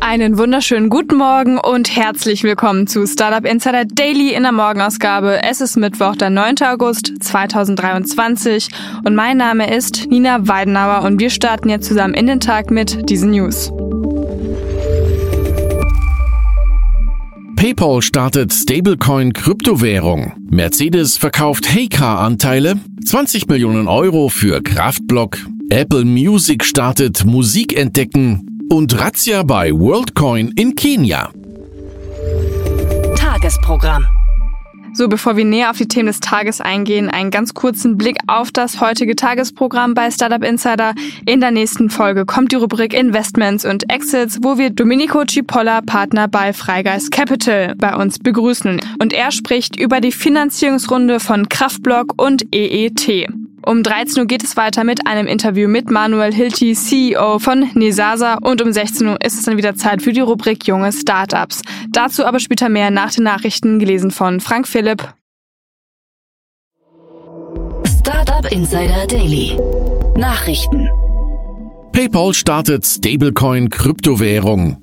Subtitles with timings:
[0.00, 5.42] Einen wunderschönen guten Morgen und herzlich willkommen zu Startup Insider Daily in der Morgenausgabe.
[5.42, 6.54] Es ist Mittwoch, der 9.
[6.64, 8.68] August 2023
[9.04, 13.10] und mein Name ist Nina Weidenauer und wir starten jetzt zusammen in den Tag mit
[13.10, 13.72] diesen News.
[17.56, 20.32] PayPal startet Stablecoin-Kryptowährung.
[20.48, 22.78] Mercedes verkauft Heycar-Anteile.
[23.04, 25.38] 20 Millionen Euro für Kraftblock.
[25.70, 31.30] Apple Music startet Musik entdecken und Razzia bei WorldCoin in Kenia.
[33.16, 34.06] Tagesprogramm.
[34.98, 38.50] So, bevor wir näher auf die Themen des Tages eingehen, einen ganz kurzen Blick auf
[38.50, 40.92] das heutige Tagesprogramm bei Startup Insider.
[41.24, 46.26] In der nächsten Folge kommt die Rubrik Investments und Exits, wo wir Domenico Cipolla, Partner
[46.26, 48.80] bei Freigeist Capital, bei uns begrüßen.
[49.00, 53.28] Und er spricht über die Finanzierungsrunde von Kraftblock und EET.
[53.68, 58.38] Um 13 Uhr geht es weiter mit einem Interview mit Manuel Hilti, CEO von Nesasa
[58.40, 61.60] und um 16 Uhr ist es dann wieder Zeit für die Rubrik Junge Startups.
[61.90, 65.12] Dazu aber später mehr nach den Nachrichten, gelesen von Frank Philipp.
[68.00, 69.54] Startup Insider Daily.
[70.16, 70.88] Nachrichten.
[71.92, 74.78] PayPal startet Stablecoin-Kryptowährung.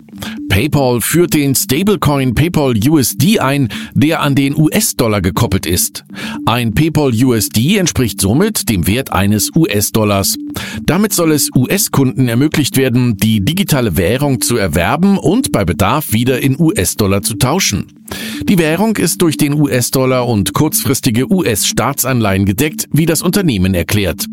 [0.49, 6.05] PayPal führt den Stablecoin PayPal USD ein, der an den US-Dollar gekoppelt ist.
[6.45, 10.37] Ein PayPal USD entspricht somit dem Wert eines US-Dollars.
[10.83, 16.41] Damit soll es US-Kunden ermöglicht werden, die digitale Währung zu erwerben und bei Bedarf wieder
[16.41, 18.04] in US-Dollar zu tauschen.
[18.43, 24.25] Die Währung ist durch den US-Dollar und kurzfristige US-Staatsanleihen gedeckt, wie das Unternehmen erklärt.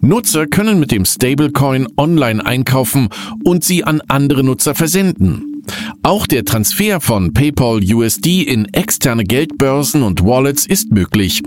[0.00, 3.08] Nutzer können mit dem Stablecoin online einkaufen
[3.44, 5.62] und sie an andere Nutzer versenden.
[6.02, 11.42] Auch der Transfer von PayPal USD in externe Geldbörsen und Wallets ist möglich.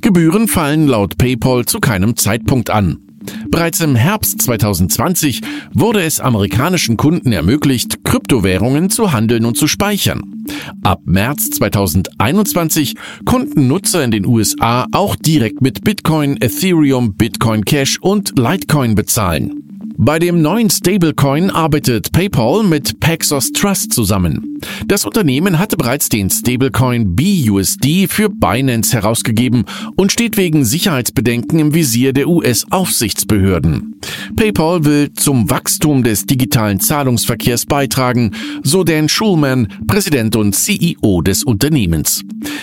[0.00, 3.09] Gebühren fallen laut PayPal zu keinem Zeitpunkt an.
[3.48, 5.40] Bereits im Herbst 2020
[5.72, 10.44] wurde es amerikanischen Kunden ermöglicht, Kryptowährungen zu handeln und zu speichern.
[10.82, 17.98] Ab März 2021 konnten Nutzer in den USA auch direkt mit Bitcoin, Ethereum, Bitcoin Cash
[18.00, 19.69] und Litecoin bezahlen.
[20.02, 24.58] Bei dem neuen Stablecoin arbeitet PayPal mit Paxos Trust zusammen.
[24.86, 29.66] Das Unternehmen hatte bereits den Stablecoin BUSD für Binance herausgegeben
[29.96, 34.00] und steht wegen Sicherheitsbedenken im Visier der US-Aufsichtsbehörden.
[34.36, 38.32] PayPal will zum Wachstum des digitalen Zahlungsverkehrs beitragen,
[38.62, 42.22] so Dan Schulman, Präsident und CEO des Unternehmens.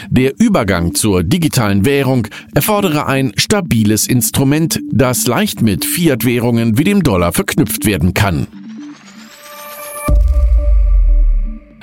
[0.09, 7.03] Der Übergang zur digitalen Währung erfordere ein stabiles Instrument, das leicht mit Fiat-Währungen wie dem
[7.03, 8.47] Dollar verknüpft werden kann.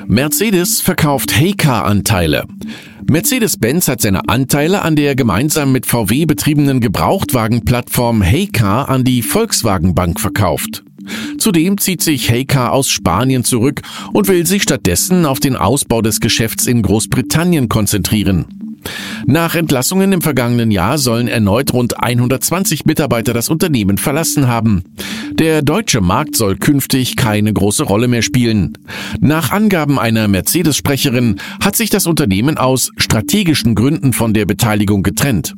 [0.06, 2.44] Mercedes verkauft Heycar-Anteile.
[3.06, 9.94] Mercedes-Benz hat seine Anteile an der gemeinsam mit VW betriebenen Gebrauchtwagenplattform Heycar an die Volkswagen
[9.94, 10.84] Bank verkauft.
[11.38, 16.20] Zudem zieht sich Heycar aus Spanien zurück und will sich stattdessen auf den Ausbau des
[16.20, 18.63] Geschäfts in Großbritannien konzentrieren.
[19.26, 24.84] Nach Entlassungen im vergangenen Jahr sollen erneut rund 120 Mitarbeiter das Unternehmen verlassen haben.
[25.32, 28.78] Der deutsche Markt soll künftig keine große Rolle mehr spielen.
[29.20, 35.54] Nach Angaben einer Mercedes-Sprecherin hat sich das Unternehmen aus strategischen Gründen von der Beteiligung getrennt.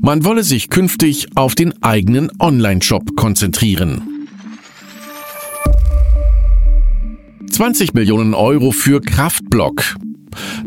[0.00, 4.02] Man wolle sich künftig auf den eigenen Online-Shop konzentrieren.
[7.50, 9.96] 20 Millionen Euro für Kraftblock.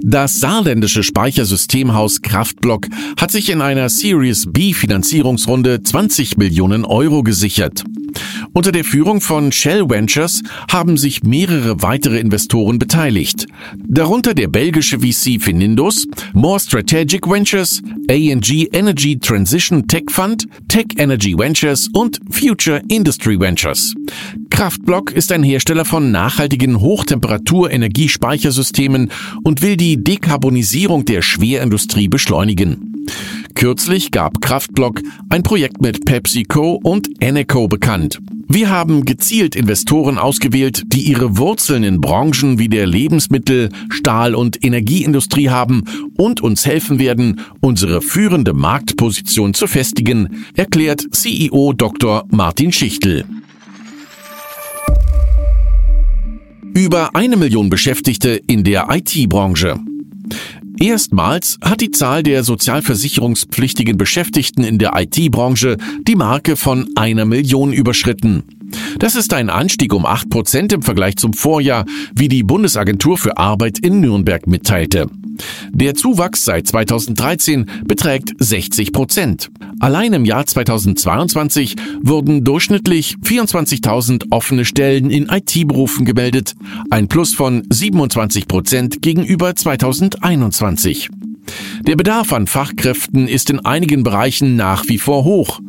[0.01, 2.87] Das saarländische Speichersystemhaus Kraftblock
[3.17, 7.83] hat sich in einer Series B Finanzierungsrunde 20 Millionen Euro gesichert.
[8.53, 10.41] Unter der Führung von Shell Ventures
[10.71, 13.47] haben sich mehrere weitere Investoren beteiligt,
[13.87, 21.37] darunter der belgische VC Finindus, More Strategic Ventures, ANG Energy Transition Tech Fund, Tech Energy
[21.37, 23.93] Ventures und Future Industry Ventures.
[24.49, 29.11] Kraftblock ist ein Hersteller von nachhaltigen Hochtemperatur-Energiespeichersystemen
[29.43, 32.92] und will die Dekarbonisierung der Schwerindustrie beschleunigen.
[33.55, 38.19] Kürzlich gab Kraftblock ein Projekt mit PepsiCo und Eneco bekannt.
[38.49, 44.63] Wir haben gezielt Investoren ausgewählt, die ihre Wurzeln in Branchen wie der Lebensmittel-, Stahl- und
[44.63, 45.85] Energieindustrie haben
[46.17, 52.25] und uns helfen werden, unsere führende Marktposition zu festigen, erklärt CEO Dr.
[52.29, 53.25] Martin Schichtel.
[56.75, 59.79] Über eine Million Beschäftigte in der IT-Branche.
[60.79, 65.77] Erstmals hat die Zahl der sozialversicherungspflichtigen Beschäftigten in der IT-Branche
[66.07, 68.43] die Marke von einer Million überschritten.
[68.99, 71.85] Das ist ein Anstieg um acht Prozent im Vergleich zum Vorjahr,
[72.15, 75.09] wie die Bundesagentur für Arbeit in Nürnberg mitteilte.
[75.71, 79.49] Der Zuwachs seit 2013 beträgt 60 Prozent.
[79.79, 86.53] Allein im Jahr 2022 wurden durchschnittlich 24.000 offene Stellen in IT-Berufen gemeldet,
[86.89, 91.09] ein Plus von 27 Prozent gegenüber 2021.
[91.81, 95.59] Der Bedarf an Fachkräften ist in einigen Bereichen nach wie vor hoch.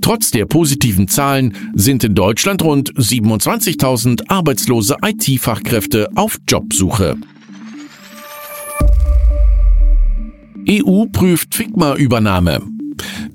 [0.00, 7.16] Trotz der positiven Zahlen sind in Deutschland rund 27.000 arbeitslose IT-Fachkräfte auf Jobsuche.
[10.68, 12.73] EU prüft Figma-Übernahme.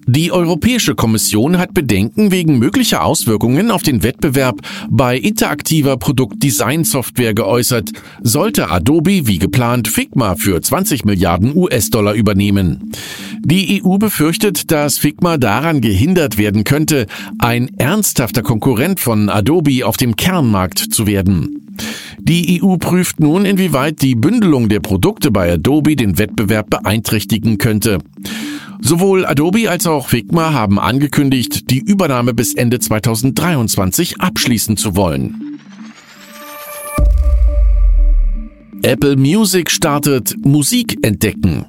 [0.08, 7.92] Die Europäische Kommission hat Bedenken wegen möglicher Auswirkungen auf den Wettbewerb bei interaktiver Produktdesign-Software geäußert,
[8.22, 12.92] sollte Adobe wie geplant Figma für 20 Milliarden US-Dollar übernehmen.
[13.46, 17.06] Die EU befürchtet, dass Figma daran gehindert werden könnte,
[17.38, 21.68] ein ernsthafter Konkurrent von Adobe auf dem Kernmarkt zu werden.
[22.20, 28.00] Die EU prüft nun, inwieweit die Bündelung der Produkte bei Adobe den Wettbewerb beeinträchtigen könnte.
[28.82, 35.60] Sowohl Adobe als auch Figma haben angekündigt, die Übernahme bis Ende 2023 abschließen zu wollen.
[38.82, 41.66] Apple Music startet Musik entdecken.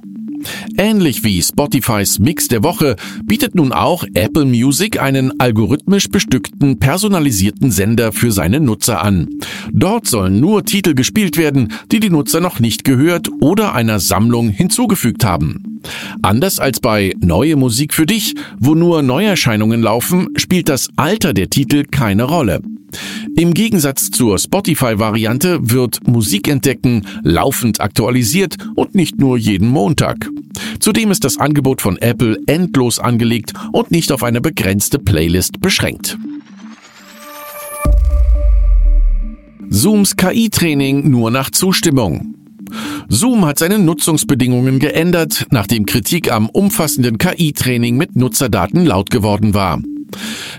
[0.78, 7.70] Ähnlich wie Spotifys Mix der Woche bietet nun auch Apple Music einen algorithmisch bestückten, personalisierten
[7.70, 9.28] Sender für seine Nutzer an.
[9.72, 14.48] Dort sollen nur Titel gespielt werden, die die Nutzer noch nicht gehört oder einer Sammlung
[14.48, 15.69] hinzugefügt haben.
[16.22, 21.50] Anders als bei Neue Musik für dich, wo nur Neuerscheinungen laufen, spielt das Alter der
[21.50, 22.60] Titel keine Rolle.
[23.36, 30.28] Im Gegensatz zur Spotify-Variante wird Musikentdecken laufend aktualisiert und nicht nur jeden Montag.
[30.80, 36.18] Zudem ist das Angebot von Apple endlos angelegt und nicht auf eine begrenzte Playlist beschränkt.
[39.70, 42.34] Zooms KI-Training nur nach Zustimmung.
[43.08, 49.80] Zoom hat seine Nutzungsbedingungen geändert, nachdem Kritik am umfassenden KI-Training mit Nutzerdaten laut geworden war.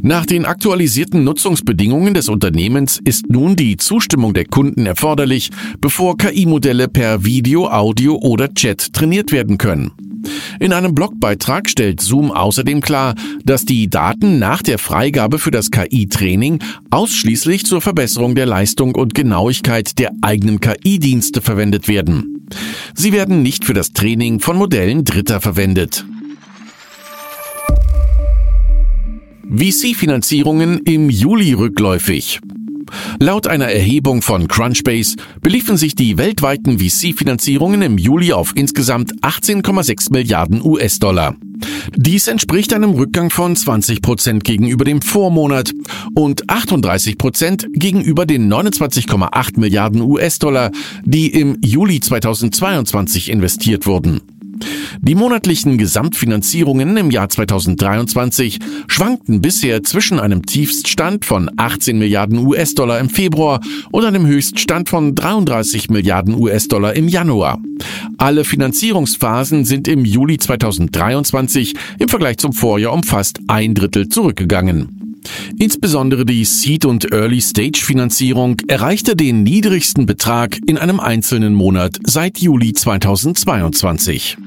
[0.01, 5.49] Nach den aktualisierten Nutzungsbedingungen des Unternehmens ist nun die Zustimmung der Kunden erforderlich,
[5.79, 9.91] bevor KI-Modelle per Video, Audio oder Chat trainiert werden können.
[10.59, 15.71] In einem Blogbeitrag stellt Zoom außerdem klar, dass die Daten nach der Freigabe für das
[15.71, 16.59] KI-Training
[16.89, 22.47] ausschließlich zur Verbesserung der Leistung und Genauigkeit der eigenen KI-Dienste verwendet werden.
[22.93, 26.05] Sie werden nicht für das Training von Modellen Dritter verwendet.
[29.49, 32.39] VC-Finanzierungen im Juli rückläufig.
[33.19, 40.11] Laut einer Erhebung von Crunchbase beliefen sich die weltweiten VC-Finanzierungen im Juli auf insgesamt 18,6
[40.11, 41.35] Milliarden US-Dollar.
[41.95, 45.71] Dies entspricht einem Rückgang von 20 Prozent gegenüber dem Vormonat
[46.15, 50.71] und 38 Prozent gegenüber den 29,8 Milliarden US-Dollar,
[51.03, 54.21] die im Juli 2022 investiert wurden.
[54.99, 62.99] Die monatlichen Gesamtfinanzierungen im Jahr 2023 schwankten bisher zwischen einem Tiefststand von 18 Milliarden US-Dollar
[62.99, 63.61] im Februar
[63.91, 67.59] und einem Höchststand von 33 Milliarden US-Dollar im Januar.
[68.17, 75.01] Alle Finanzierungsphasen sind im Juli 2023 im Vergleich zum Vorjahr um fast ein Drittel zurückgegangen.
[75.57, 82.73] Insbesondere die Seed- und Early-Stage-Finanzierung erreichte den niedrigsten Betrag in einem einzelnen Monat seit Juli
[82.73, 84.37] 2022.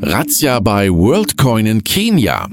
[0.00, 2.48] Razzia bei WorldCoin in Kenia.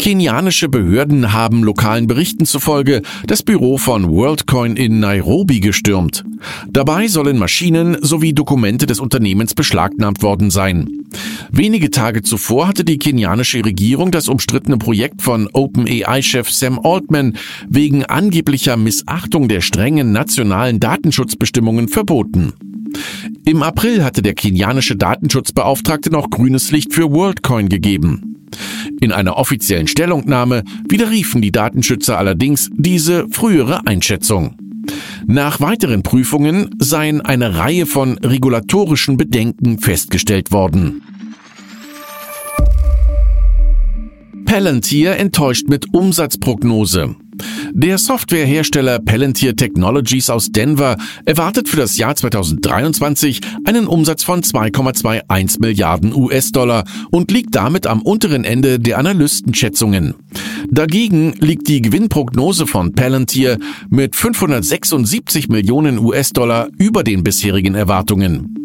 [0.00, 6.24] Kenianische Behörden haben lokalen Berichten zufolge das Büro von WorldCoin in Nairobi gestürmt.
[6.70, 10.88] Dabei sollen Maschinen sowie Dokumente des Unternehmens beschlagnahmt worden sein.
[11.52, 17.36] Wenige Tage zuvor hatte die kenianische Regierung das umstrittene Projekt von OpenAI-Chef Sam Altman
[17.68, 22.54] wegen angeblicher Missachtung der strengen nationalen Datenschutzbestimmungen verboten.
[23.44, 28.29] Im April hatte der kenianische Datenschutzbeauftragte noch grünes Licht für WorldCoin gegeben.
[29.00, 34.56] In einer offiziellen Stellungnahme widerriefen die Datenschützer allerdings diese frühere Einschätzung.
[35.26, 41.02] Nach weiteren Prüfungen seien eine Reihe von regulatorischen Bedenken festgestellt worden.
[44.44, 47.14] Palantir enttäuscht mit Umsatzprognose.
[47.72, 55.60] Der Softwarehersteller Palantir Technologies aus Denver erwartet für das Jahr 2023 einen Umsatz von 2,21
[55.60, 60.14] Milliarden US-Dollar und liegt damit am unteren Ende der Analystenschätzungen.
[60.70, 68.56] Dagegen liegt die Gewinnprognose von Palantir mit 576 Millionen US-Dollar über den bisherigen Erwartungen.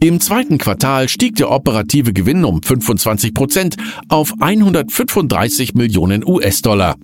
[0.00, 3.76] Im zweiten Quartal stieg der operative Gewinn um 25 Prozent
[4.08, 6.96] auf 135 Millionen US-Dollar.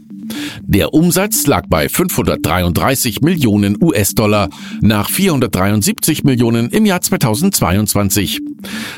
[0.63, 8.41] Der Umsatz lag bei 533 Millionen US-Dollar nach 473 Millionen im Jahr 2022.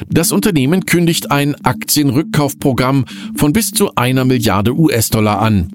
[0.09, 3.05] Das Unternehmen kündigt ein Aktienrückkaufprogramm
[3.37, 5.69] von bis zu einer Milliarde US-Dollar an.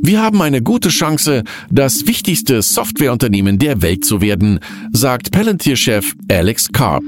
[0.00, 4.58] Wir haben eine gute Chance, das wichtigste Softwareunternehmen der Welt zu werden,
[4.90, 7.04] sagt Palantir-Chef Alex Karp.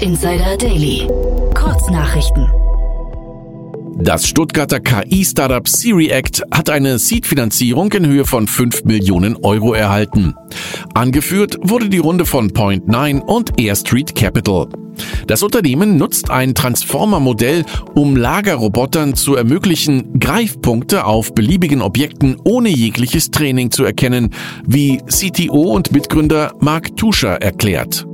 [0.00, 1.06] Insider Daily.
[1.54, 2.48] Kurznachrichten.
[3.98, 10.34] Das Stuttgarter KI-Startup SiriAct hat eine Seed-Finanzierung in Höhe von 5 Millionen Euro erhalten.
[10.94, 14.68] Angeführt wurde die Runde von Point9 und Air Street Capital.
[15.26, 23.30] Das Unternehmen nutzt ein Transformer-Modell, um Lagerrobotern zu ermöglichen, Greifpunkte auf beliebigen Objekten ohne jegliches
[23.30, 24.30] Training zu erkennen,
[24.66, 28.06] wie CTO und Mitgründer Mark Tuscher erklärt.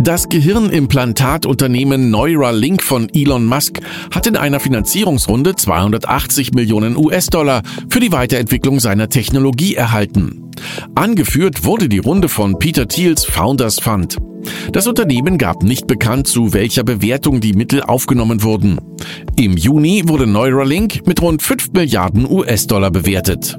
[0.00, 3.80] Das Gehirnimplantatunternehmen Neuralink von Elon Musk
[4.12, 10.50] hat in einer Finanzierungsrunde 280 Millionen US-Dollar für die Weiterentwicklung seiner Technologie erhalten.
[10.94, 14.16] Angeführt wurde die Runde von Peter Thiels Founders Fund.
[14.72, 18.78] Das Unternehmen gab nicht bekannt, zu welcher Bewertung die Mittel aufgenommen wurden.
[19.36, 23.56] Im Juni wurde Neuralink mit rund 5 Milliarden US-Dollar bewertet.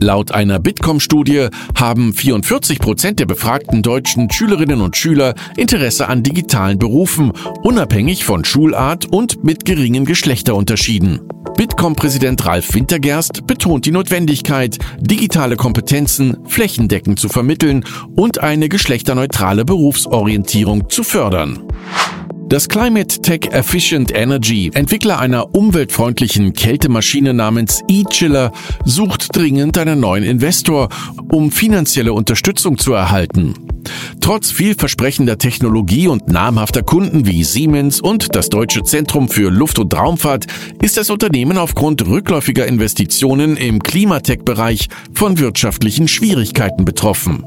[0.00, 6.78] Laut einer Bitkom-Studie haben 44 Prozent der befragten deutschen Schülerinnen und Schüler Interesse an digitalen
[6.78, 11.20] Berufen, unabhängig von Schulart und mit geringen Geschlechterunterschieden.
[11.56, 17.84] Bitkom-Präsident Ralf Wintergerst betont die Notwendigkeit, digitale Kompetenzen flächendeckend zu vermitteln
[18.14, 21.62] und eine geschlechterneutrale Berufsorientierung zu fördern.
[22.48, 28.52] Das Climate Tech Efficient Energy, Entwickler einer umweltfreundlichen Kältemaschine namens E-Chiller,
[28.84, 30.88] sucht dringend einen neuen Investor,
[31.32, 33.54] um finanzielle Unterstützung zu erhalten.
[34.20, 39.92] Trotz vielversprechender Technologie und namhafter Kunden wie Siemens und das Deutsche Zentrum für Luft- und
[39.92, 40.46] Raumfahrt
[40.80, 47.44] ist das Unternehmen aufgrund rückläufiger Investitionen im Klimatech-Bereich von wirtschaftlichen Schwierigkeiten betroffen.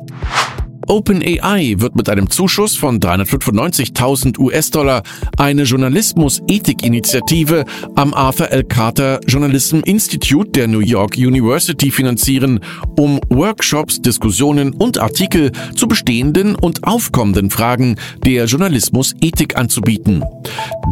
[0.89, 5.03] OpenAI wird mit einem Zuschuss von 395.000 US-Dollar
[5.37, 8.63] eine Journalismus-Ethik-Initiative am Arthur L.
[8.63, 12.59] Carter Journalism Institute der New York University finanzieren,
[12.97, 20.23] um Workshops, Diskussionen und Artikel zu bestehenden und aufkommenden Fragen der Journalismus-Ethik anzubieten.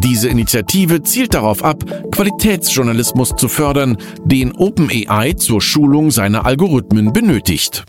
[0.03, 7.83] Diese Initiative zielt darauf ab, Qualitätsjournalismus zu fördern, den OpenAI zur Schulung seiner Algorithmen benötigt.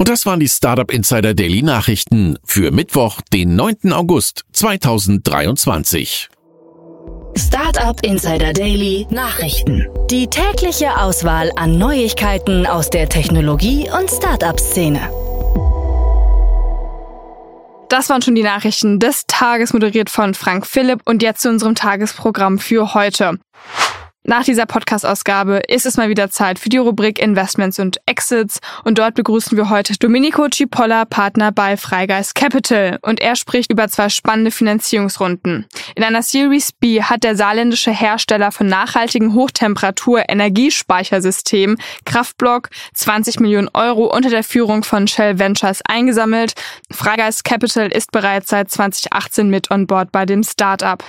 [0.00, 3.92] Und das waren die Startup Insider Daily Nachrichten für Mittwoch, den 9.
[3.92, 6.30] August 2023.
[7.36, 9.86] Startup Insider Daily Nachrichten.
[10.10, 15.00] Die tägliche Auswahl an Neuigkeiten aus der Technologie- und Startup-Szene.
[17.90, 21.02] Das waren schon die Nachrichten des Tages, moderiert von Frank Philipp.
[21.04, 23.38] Und jetzt zu unserem Tagesprogramm für heute.
[24.22, 28.98] Nach dieser Podcast-Ausgabe ist es mal wieder Zeit für die Rubrik Investments und Exits und
[28.98, 34.10] dort begrüßen wir heute Domenico Cipolla, Partner bei Freigeist Capital und er spricht über zwei
[34.10, 35.64] spannende Finanzierungsrunden.
[35.94, 44.14] In einer Series B hat der saarländische Hersteller von nachhaltigen Hochtemperatur-Energiespeichersystemen Kraftblock 20 Millionen Euro
[44.14, 46.52] unter der Führung von Shell Ventures eingesammelt.
[46.92, 51.02] Freigeist Capital ist bereits seit 2018 mit on board bei dem Startup.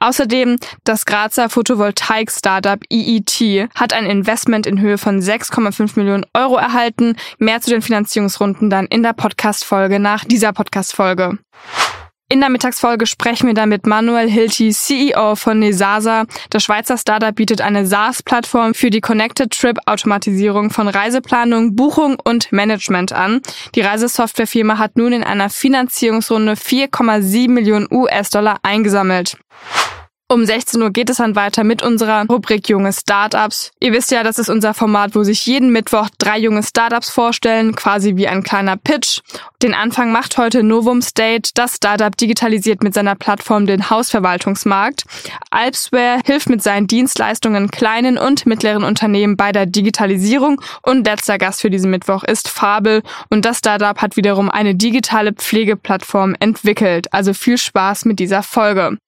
[0.00, 6.56] Außerdem das Grazer Photovoltaik-Startup Startup EET hat ein Investment in Höhe von 6,5 Millionen Euro
[6.56, 7.14] erhalten.
[7.38, 11.38] Mehr zu den Finanzierungsrunden dann in der Podcast-Folge nach dieser Podcast-Folge.
[12.28, 16.24] In der Mittagsfolge sprechen wir dann mit Manuel Hilti, CEO von Nesasa.
[16.50, 22.50] Das Schweizer Startup bietet eine SaaS-Plattform für die Connected Trip Automatisierung von Reiseplanung, Buchung und
[22.50, 23.40] Management an.
[23.76, 29.36] Die Reisesoftwarefirma hat nun in einer Finanzierungsrunde 4,7 Millionen US-Dollar eingesammelt.
[30.30, 33.70] Um 16 Uhr geht es dann weiter mit unserer Rubrik Junge Startups.
[33.80, 37.74] Ihr wisst ja, das ist unser Format, wo sich jeden Mittwoch drei junge Startups vorstellen,
[37.74, 39.20] quasi wie ein kleiner Pitch.
[39.62, 41.52] Den Anfang macht heute Novum State.
[41.54, 45.04] Das Startup digitalisiert mit seiner Plattform den Hausverwaltungsmarkt.
[45.50, 50.60] Alpsware hilft mit seinen Dienstleistungen kleinen und mittleren Unternehmen bei der Digitalisierung.
[50.82, 53.02] Und letzter Gast für diesen Mittwoch ist Fabel.
[53.30, 57.14] Und das Startup hat wiederum eine digitale Pflegeplattform entwickelt.
[57.14, 58.98] Also viel Spaß mit dieser Folge.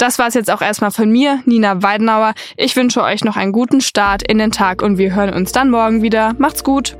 [0.00, 2.32] Das war es jetzt auch erstmal von mir, Nina Weidenauer.
[2.56, 5.68] Ich wünsche euch noch einen guten Start in den Tag und wir hören uns dann
[5.68, 6.34] morgen wieder.
[6.38, 6.96] Macht's gut!